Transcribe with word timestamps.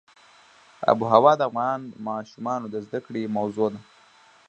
آب 0.89 0.99
وهوا 1.03 1.33
د 1.37 1.41
افغان 1.49 1.79
ماشومانو 2.07 2.65
د 2.69 2.75
زده 2.85 2.99
کړې 3.05 3.33
موضوع 3.37 3.67
ده. 3.73 3.79